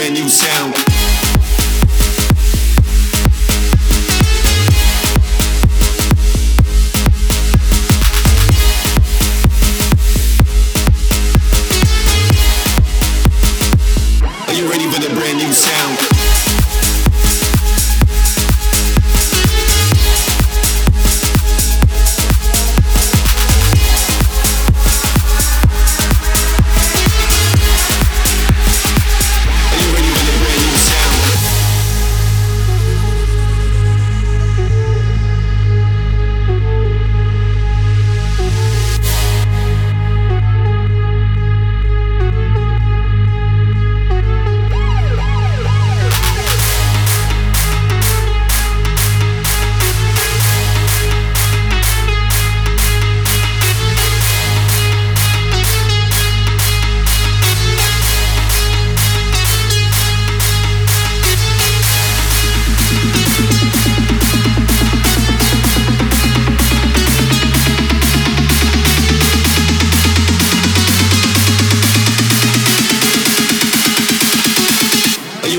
brand 0.00 0.14
new 0.14 0.30
sound. 0.30 0.74
Are 14.48 14.54
you 14.54 14.70
ready 14.70 14.90
for 14.90 15.00
the 15.00 15.14
brand 15.14 15.36
new 15.36 15.52
sound? 15.52 16.09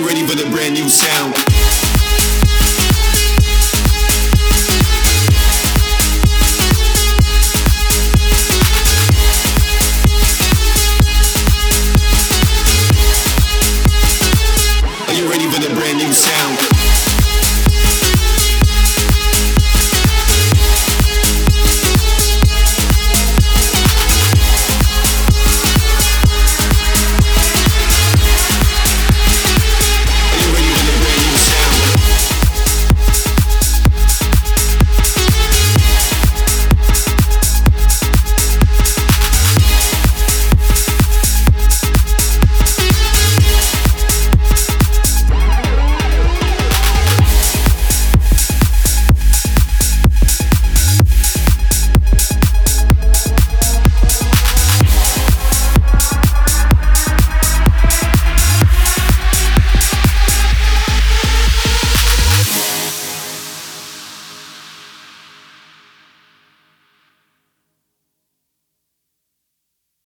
Ready 0.05 0.25
for 0.25 0.35
the 0.35 0.49
brand 0.49 0.73
new 0.73 0.87
sound? 0.89 1.70